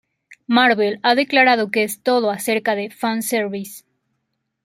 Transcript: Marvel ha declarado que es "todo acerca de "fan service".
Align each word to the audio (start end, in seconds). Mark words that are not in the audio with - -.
Marvel 0.47 0.99
ha 1.03 1.13
declarado 1.13 1.69
que 1.69 1.83
es 1.83 2.01
"todo 2.01 2.31
acerca 2.31 2.73
de 2.73 2.89
"fan 2.89 3.21
service". 3.21 3.83